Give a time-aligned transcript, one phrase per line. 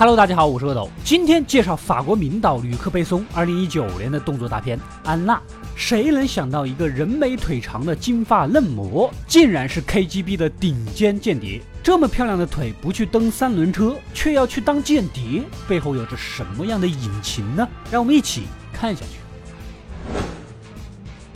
[0.00, 5.34] Hello，大家好，我是阿斗，今天介绍法国名导吕克·贝松2019年的动作大片《安娜》。
[5.74, 11.60] 谁能想到一个人美腿长的金发嫩模，竟然是 KGB 的顶尖间谍？
[11.82, 17.68] 这么漂亮的腿，不去蹬三轮车，却要去当间谍，背后有着什么样的隐情呢？
[17.90, 19.18] 让我们一起看下去。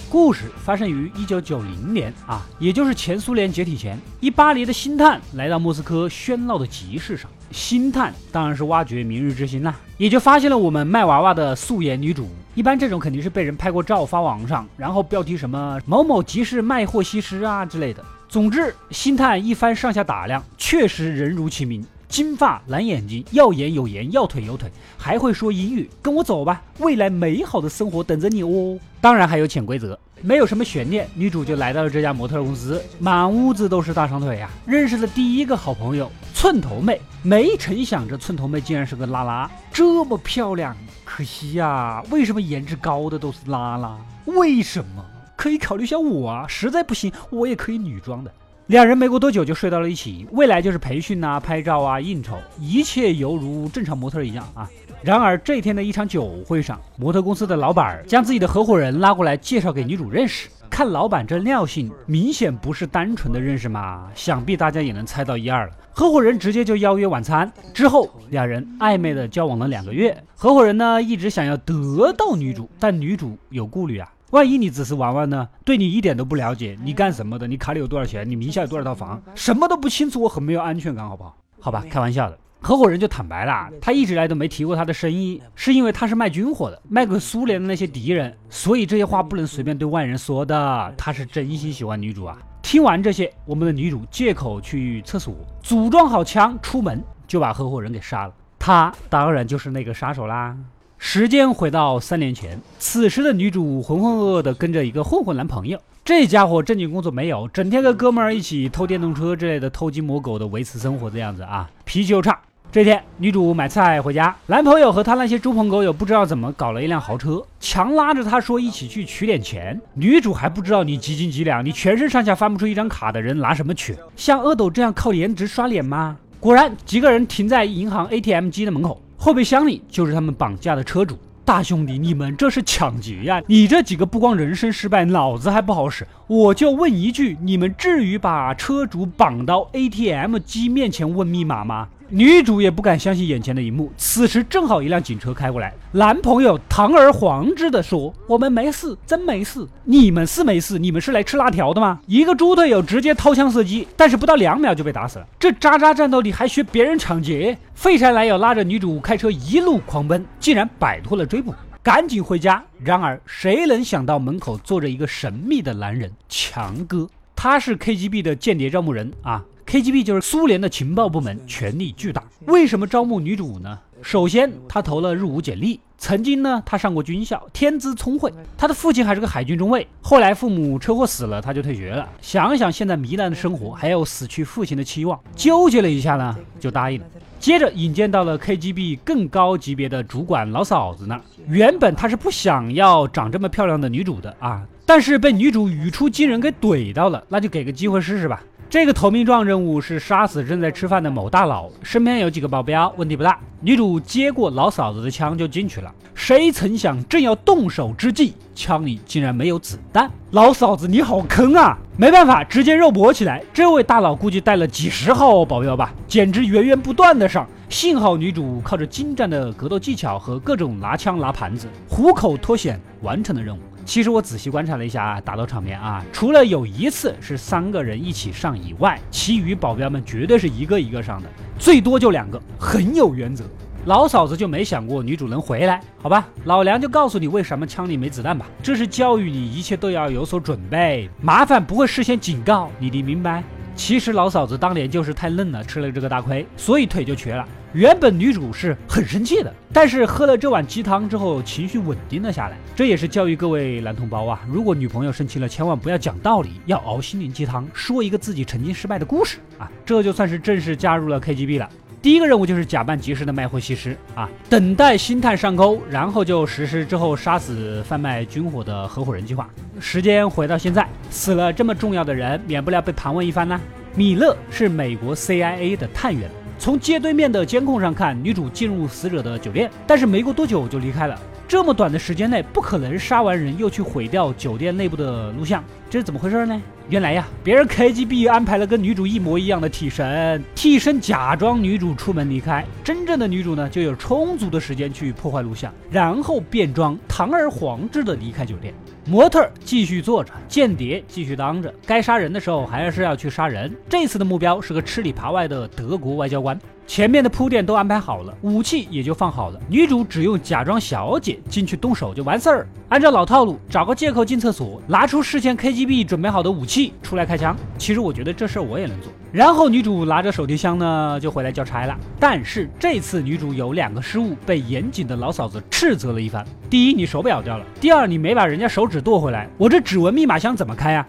[0.09, 12.29] 故事发生于一九九零年啊，也就是前苏联解体前，一巴黎的星探来到莫斯科喧闹的集市上，星探当然是挖掘明日之星啦，也就发现了我们卖娃娃的素颜女主。
[12.55, 18.05] 一般这种肯定是被人拍过照发网上，然后标题什么某某集市卖货西施啊之类的。
[18.29, 21.85] 总之，星探一番上下打量，确实人如其名。
[22.09, 25.89] 金发蓝眼睛，要颜有颜，要腿有腿，还会说英语。
[26.03, 28.79] 跟我走吧，未来美好的生活等着你哦。
[29.01, 34.51] 当然还有潜规则，没有什么悬念，女主就来到了这家模特公司，满屋子都是大长腿呀。
[34.67, 43.97] 认识了第一个好朋友寸头妹，没成想这寸头妹竟然是个拉拉，这么漂亮，可惜呀，为什么颜值高的都是拉拉？
[44.25, 45.05] 为什么？
[45.37, 48.33] 可以考虑下我啊，实在不行，我也可以女装的。
[48.67, 54.69] 两人没过多久就睡到了一起，未来就是培训啊、拍照啊、应酬，一切犹如正常模特一样啊。
[55.03, 60.49] 然而这一天的一场酒会上，模特公司的老板将自己的合伙人拉过来介绍给女主认识。
[60.71, 65.73] 看老板这尿性，明显不是单纯的认识嘛，想必大家也能猜到一二了。
[65.93, 70.17] 合伙人直接就邀约晚餐，之后两人暧昧的交往了两个月。
[70.37, 74.11] 合伙人呢一直想要得到女主，但女主有顾虑啊。
[74.31, 75.47] 万一你只是玩玩呢？
[75.65, 77.47] 对你一点都不了解，你干什么的？
[77.47, 78.27] 你卡里有多少钱？
[78.27, 79.21] 你名下有多少套房？
[79.35, 81.37] 什么都不清楚，我很没有安全感，好不好？
[81.61, 82.39] 好吧，开玩笑的。
[82.63, 90.95] 合伙人就坦白了，他一直来都没提过他的生意，是因为他是卖军火的，卖给苏联的那些敌人，所以这些话不能随便对外人说的。
[90.97, 92.39] 他是真心喜欢女主啊。
[92.63, 98.33] 听完这些，我们的女主借口去厕所，组装好枪出门，就把合伙人给杀了。
[98.61, 100.57] 他当然就是那个杀手啦。
[100.99, 112.39] 时间回到三年前，此时的女主浑浑噩噩的跟着一个混混男朋友，这家伙正经工作没有，整天跟哥们儿一起偷电动车之类的，偷鸡摸狗的维持生活的样子啊，脾气又差。
[112.73, 119.79] 这天，女主买菜回家，男朋友和他那些猪朋狗友不知道怎么搞了一辆豪车，强拉着她说一起去取点钱。
[119.93, 123.95] 女主还不知道你几斤几两，你全身上下翻不出一张卡的人拿什么取？
[124.17, 126.17] 像阿斗这样靠颜值刷脸吗？
[126.41, 128.99] 果然，几个人停在银行 ATM 机的门口。
[129.19, 133.43] 后备箱里就是他们绑架的车主，大兄弟，你们这是抢劫呀！
[133.47, 136.09] 你这几个不光人生失败，脑子还不好使。
[136.27, 141.89] 我就问一句，你们至于把车主绑到 ATM 机面前问密码吗？
[142.15, 143.91] 女主也不敢相信眼前的一幕。
[143.97, 149.67] 此时正好一辆警车开过来，男朋友堂而皇之的说：“我们没事，真没事。
[149.85, 155.27] 你们是没事，你们是来吃辣条的吗？”一个猪队友直接掏枪射击，但是不到两秒就被打死了。
[155.41, 157.57] 这渣渣战斗力还学别人抢劫？
[157.75, 162.63] 废柴男友拉着女主开车一路狂奔，竟然摆脱了追捕，赶紧回家。
[162.79, 167.09] 然而谁能想到门口坐着一个神秘的男人强哥？
[167.35, 169.43] 他是 KGB 的间谍招募人啊。
[169.73, 172.23] KGB 就是苏联的情报部门，权力巨大。
[172.45, 173.79] 为什么招募女主呢？
[174.03, 175.81] 首先，她投了入伍简历。
[175.97, 178.31] 曾经呢，她上过军校，天资聪慧。
[178.59, 182.07] 她的父亲还是个海军中尉，后来父母车祸死了，她就退学了。
[182.21, 187.07] 想想现在糜烂的生活，还有死去父亲的期望，纠结了一下呢，就答应了。
[187.41, 191.23] 接着引荐到了 KGB 更高级别的主管老嫂子那儿。
[191.49, 198.43] 原本他是不想要长这么漂亮的女主的啊，但是被女主语出惊人给怼到了，那就给个机会试试吧。
[198.73, 203.39] 这个投名状任务是杀死正在吃饭的某大佬，身边有几个保镖，问题不大。
[203.61, 210.11] 女主接过老嫂子的枪就进去了，谁曾想正要动手之际，枪里竟然没有子弹。
[210.31, 211.77] 老嫂子你好坑啊！
[211.99, 213.45] 没办法，直接肉搏起来。
[213.53, 217.47] 这位大佬估计带了几十号保镖吧，简直源源不断的上。
[217.69, 223.61] 幸好女主靠着精湛的格斗技巧和各种拿枪拿盘子，虎口脱险完成了任务。
[223.85, 233.45] 其实我仔细观察了一下啊，打斗场面啊，除了有一次是三个人一起上以外，其余保镖们绝对是一个一个上的，最多就两个，很有原则。
[233.87, 236.29] 老嫂子就没想过女主能回来，好吧？
[236.45, 243.43] 老梁就告诉你为什么枪里没子弹吧，这是教育你一切都要有所准备，麻烦不会事先警告你，你明白？
[243.75, 247.45] 其实老嫂子当年就是太嫩了，吃了这个大亏，所以腿就瘸了。
[247.73, 252.57] 原本女主是很生气的，但是喝了这碗鸡汤之后，情绪稳定了下来。
[252.77, 259.71] 这也是教育各位男同胞啊，如果女朋友生气了，千万不要讲道理，要熬心灵鸡汤，说一个自己曾经失败的故事啊。
[259.87, 261.69] 这就算是正式加入了 KGB 了。
[262.03, 269.49] 第一个任务就是假扮及时的卖货西施啊，等待星探上钩，然后就实施之后杀死贩卖军火的合伙人计划。
[269.81, 273.59] 时间回到现在，死了这么重要的人，免不了被盘问一番呢。
[273.95, 276.29] 米勒是美国 CIA 的探员。
[276.63, 281.21] 从街对面的监控上看，女主进入死者的酒店，但是没过多久就离开了。
[281.49, 286.63] 这么短的时间内，不可能杀完人又去毁掉酒店内部的录像，这是怎么回事呢？
[286.89, 298.75] 原来呀，别人 KGB 安排了跟女主一模一样的替身，替身假装女主出门离开，真正的女主呢就有充足的时间去破坏录像，然后变装堂而皇之的离开酒店。
[299.05, 303.75] 模特继续坐着，间谍继续当着，该杀人的时候还是要去杀人。
[303.89, 306.59] 这次的目标是个吃里扒外的德国外交官。
[306.87, 312.69] 前面的铺垫都安排好了，武器也就放好了，女主只用假装小姐进去动手就完事儿。
[312.91, 317.57] 按照老套路，找个借口进厕所，拿出事先 KGB 准备好的武器出来开枪。
[317.79, 319.11] 其实我觉得这事儿我也能做。
[319.33, 321.97] 然后女主拿着手提箱呢，就回来交差了。
[322.21, 326.45] 但是这次女主有两个失误，被严谨的老嫂子斥责了一番。
[326.69, 329.49] 第一，你手表掉了；第二，你没把人家手指剁回来。
[329.57, 331.07] 我这指纹密码箱怎么开啊？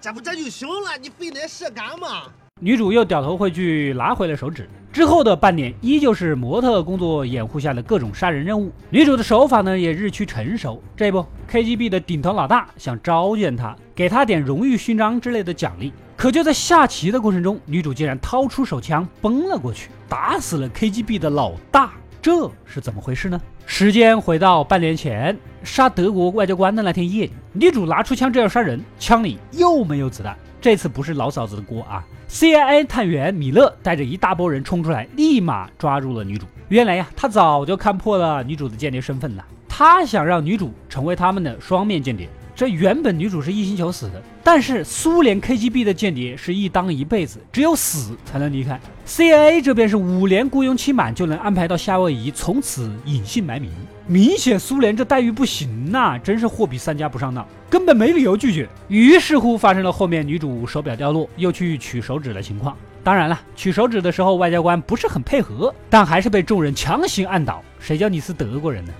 [0.00, 2.22] 这不这就行了，你非得试干嘛？
[2.62, 4.68] 女主又掉头回去拿回了手指。
[4.92, 8.70] 之后的半年，依旧是模特工作掩护下的各种杀人任务。
[8.90, 10.82] 女主的手法呢，也日趋成熟。
[10.94, 15.90] 这不，KGB 的顶头老大想召见她，给她点荣誉勋章之类的奖励。
[16.16, 21.92] 可就在下棋的过程中，女主竟然掏出手枪崩了过去，打死了 KGB 的老大。
[22.20, 23.40] 这是怎么回事呢？
[23.64, 30.36] 时间回到半年前，杀德国外交官的那天夜里，女主拿出枪正要杀人，枪里又没有子弹。
[30.60, 36.46] 这次不是老嫂子的锅啊！CIA 探员米勒带着一大波人冲出来，立马抓住了女主。
[36.68, 42.28] 原来呀，他早就看破了女主的间谍身份了，他想让女主成为他们的双面间谍。
[42.60, 48.78] 这原本女主是一心求死的，但是苏联 KGB 的间谍是一当一辈子，只有死才能离开。
[49.06, 53.70] CIA 这边是五年雇佣期满就能安排到夏威夷，从此隐姓埋名。
[54.06, 58.68] 明显苏联这待遇不行呐，真是货比三家不上当，根本没理由拒绝。
[58.88, 62.76] 于是乎发生了后面女主手表掉落，又去取手指的情况。
[63.02, 67.62] 当然了，取手指的时候外交官不是很配合，但还是被众人强行按倒。
[67.78, 68.92] 谁叫你是德国人呢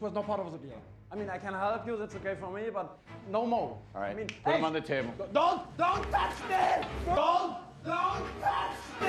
[0.00, 0.78] ？This was not part of the deal.
[1.12, 1.98] I mean, I can help you.
[1.98, 2.86] That's okay for me, but
[3.30, 3.76] no more.
[3.94, 4.12] All right.
[4.12, 5.10] I mean, put hey, them on the table.
[5.34, 6.86] Don't, don't touch me!
[7.14, 9.08] Don't, don't touch me!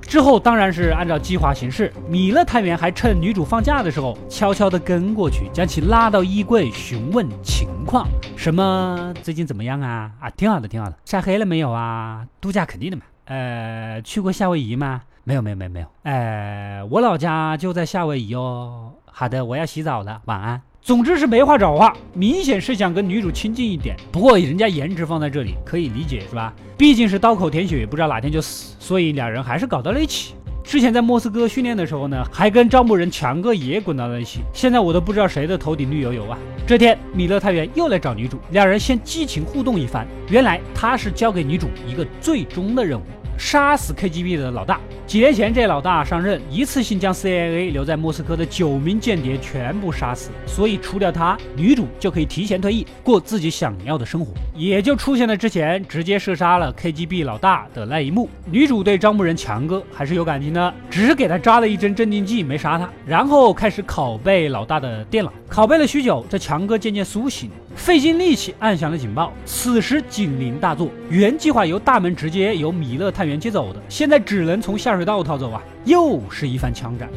[0.00, 1.92] 之后当然是按照计划行事。
[2.08, 8.08] 米勒探员还趁女主放假的时候，悄悄地跟过去，将其拉到衣柜询问情况。
[8.36, 9.14] 什么？
[9.22, 10.10] 最近怎么样啊？
[10.20, 10.96] 啊，挺好的，挺好的。
[11.04, 12.26] 晒黑了没有啊？
[12.40, 13.04] 度假肯定的嘛。
[13.26, 15.02] 呃，去过夏威夷吗？
[15.28, 18.92] 没有没有没有没有，哎，我老家就在夏威夷哦。
[19.06, 20.62] 好的，我要洗澡了，晚安。
[20.80, 23.96] 总之是没话找话，明显是想跟女主亲近一点。
[24.12, 26.54] 不过人家颜值放在这里，可以理解是吧？
[26.78, 30.36] 毕竟是刀口舔血，不知道哪天就死，所以两人还是搞到了一起。
[30.62, 34.42] 之前在莫斯科训练的时候呢，还跟招募人强哥也滚到了一起。
[34.52, 36.38] 现在我都不知道谁的头顶绿油油啊。
[36.68, 40.06] 这天，米勒探员又来找女主，两人先激情互动一番。
[40.30, 43.02] 原来他是交给女主一个最终的任务。
[43.38, 44.80] 杀死 KGB 的老大。
[45.06, 54.32] 几年前，这老大上任，一次性将 CIA 留在莫斯科的九名间谍全部杀死，所以除掉他，女主就可以提前退役，过自己想要的生活。
[54.54, 58.28] 也就出现了之前直接射杀了 KGB 老大的那一幕。
[58.50, 65.32] 女主对招募人强哥还是有感情的，只是给他扎了一针镇定剂，没杀他，然后开始拷贝老大的电脑。
[65.48, 67.48] 拷贝了许久，这强哥渐渐苏醒。
[67.76, 70.90] 费尽力气按响了警报，此时警铃大作。
[71.08, 75.62] 原计划由大门直接由米勒探员接走的，现在只能从下水道逃走啊！
[75.84, 77.08] 又是一番枪战。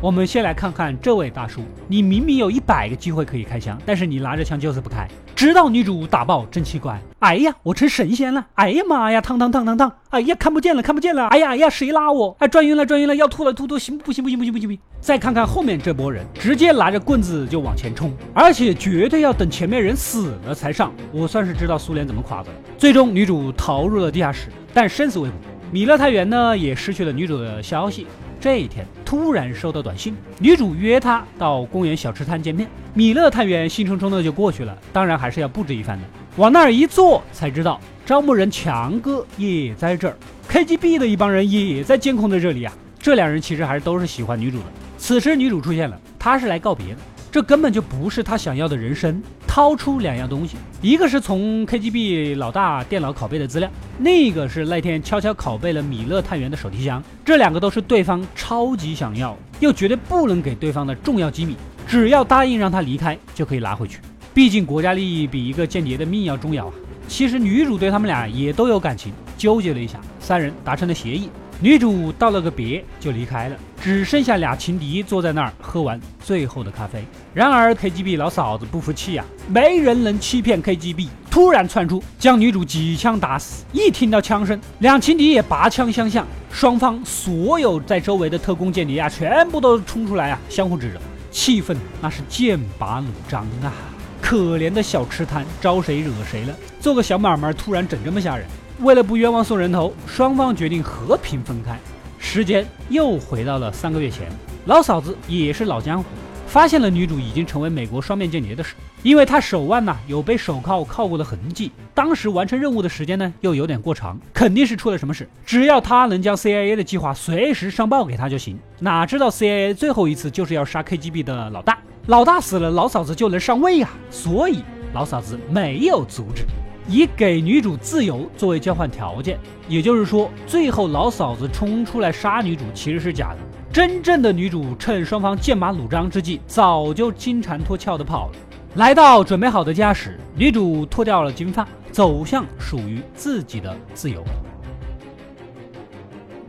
[0.00, 5.08] 我们先来看看这位大叔，你明明有一百个机会可以开枪，但是你拿着枪就是不开，
[5.42, 6.96] 直到女主打爆真气关。
[7.18, 8.46] 哎呀，我成神仙了！
[8.54, 9.92] 哎呀妈呀，烫烫烫烫烫！
[10.10, 11.26] 哎呀，看不见了，看不见了！
[11.26, 12.36] 哎呀哎呀，谁拉我？
[12.38, 13.76] 哎，转晕了，转晕了，要吐了，吐吐！
[13.76, 14.80] 行不行不行不行不行不行！
[15.00, 20.92] 再看看后面这波人，直接拿着棍子就往前冲，而且绝对要等前面人死了才上。
[21.10, 22.54] 我算是知道苏联怎么垮的了。
[22.78, 25.34] 最终女主逃入了地下室，但生死未卜。
[25.72, 28.06] 米勒探员呢，也失去了女主的消息。
[28.42, 32.68] 这一天突然收到短信，女主约他到公园小吃摊见面。
[32.92, 36.04] 米勒探员兴冲冲的就过去了，当然还是要布置一番的。
[36.38, 40.16] 往那儿一坐，才知道招募人强哥也在这儿
[40.50, 42.72] ，KGB 的一帮人也在监控在这里啊。
[42.98, 44.64] 这两人其实还是都是喜欢女主的。
[44.98, 46.96] 此时女主出现了，她是来告别的。
[47.30, 49.22] 这根本就不是她想要的人生。
[49.54, 57.04] 掏出两样东西，一个是从 KGB 老大电脑拷贝的资料，另一个是那天悄悄拷贝了米勒探员的手提箱。
[57.22, 61.54] 这两个都是对方超级想要，又绝对不能给对方的重要机密。
[61.86, 63.98] 只要答应让他离开，就可以拿回去。
[64.32, 66.72] 毕竟国家利益比一个间谍的命要重要啊。
[67.06, 69.12] 其实女主对他们俩也都有感情。
[69.36, 71.28] 纠结了一下，三人达成了协议。
[71.62, 77.04] 女主道了个别就离开了，只剩下俩情敌坐在那儿喝完最后的咖啡。
[77.32, 83.64] 然而 KGB 老嫂子不服气呀，没人能欺骗 KGB，突然窜出，将女主几枪打死。
[83.70, 91.00] 一听到枪声，两情敌也拔枪相向，双方所有在周围的特工间谍啊，全部都冲出来啊，相互指着，
[91.30, 93.72] 气氛那是剑拔弩张啊！
[94.20, 96.52] 可怜的小吃摊，招谁惹谁了？
[96.80, 98.44] 做个小买卖突然整这么吓人。
[98.82, 101.78] 为了不冤枉送人头，双方决定和平分开。
[102.18, 104.26] 时间又回到了三个月前，
[104.66, 106.08] 老嫂子也是老江湖，
[106.48, 108.74] 发现了女主已经成为美国双面间谍的事，
[109.04, 115.28] 因为她手腕呢有被手铐铐过的痕迹，当时完成任务的时间呢又有点过长，肯定是出了什么事。
[115.46, 118.58] 只要她能将 CIA 的计划随时上报给他就行。
[118.80, 126.44] 哪知道 CIA 最后一次就是要杀 KGB 的老大，老大死了，老嫂子就能上位呀，所以老嫂子没有阻止。
[126.88, 133.38] 以给女主自由作为交换条件，也就是说，最后老嫂子冲出来杀女主其实是假的。
[133.72, 138.32] 真正的女主趁双方剑拔弩张之际，早就金蝉脱壳的跑了。
[138.74, 144.22] 来到准备好的家时，女主脱掉了金发，走向属于自己的自由。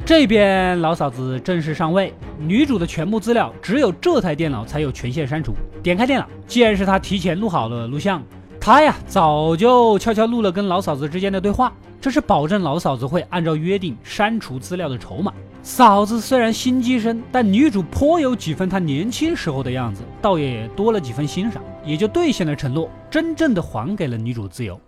[0.05, 5.53] 这边老嫂子正式上位，女主的全部资料只有这台电脑才有权限删除。
[5.81, 8.21] 点开电脑，既然是她提前录好了录像。
[8.65, 15.33] 他呀，早就悄悄录了跟老嫂子之间的对话，这是保证老嫂子会按照约定删除资料的筹码。
[15.61, 24.79] 嫂子虽然心机深，但女主颇有几分她年轻时候的样子，倒也多了几分欣赏，也就兑现了承诺，真正的还给了女主自由。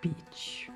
[0.00, 0.68] bitch。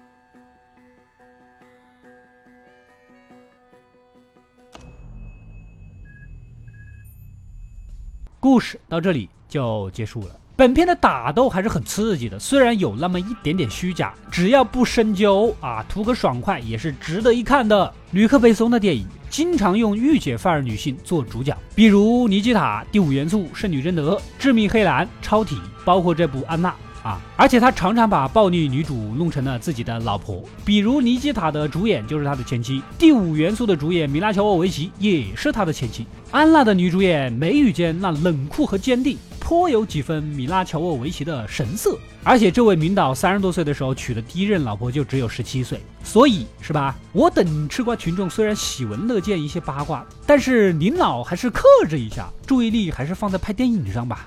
[8.41, 10.41] 故事到这里就结束了。
[10.59, 17.93] 本片的打斗还是很刺激的，虽然有那么一点点虚假，只要不深究啊，图个爽快也是值得一看的。
[18.13, 26.71] 吕克·贝松的电影经常用御姐范儿女性做主角，比如《尼基塔》《第五元素》《圣女贞德》《致命黑蓝》《超体》，包括这部《安娜》。
[27.07, 27.21] 啊！
[27.37, 41.97] 而且他常常把暴力女主弄成了自己的老婆，比如《尼基塔》的主演就是他的前妻，《第五元素》的主演米拉乔沃维奇也是他的前妻，《安娜》的女主演眉宇间那冷酷和坚定，颇有几分米拉乔沃维奇的神色。
[42.25, 46.97] 而且这位名导三十多岁的时候娶的第一任老婆就只有十七岁，所以是吧？
[47.13, 54.27] 我等吃瓜群众虽然喜闻乐见一些八卦，但是您老还是克制一下，注意力还是放在拍电影上吧。